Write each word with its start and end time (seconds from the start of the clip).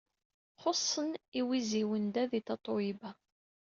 Xuṣṣen 0.61 1.09
yiwiziwen 1.35 2.05
da 2.13 2.23
di 2.31 2.41
tatoeba. 2.47 3.09